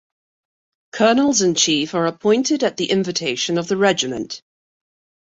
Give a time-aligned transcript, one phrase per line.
[0.93, 4.41] Colonels-in-Chief are appointed at the invitation of the regiment.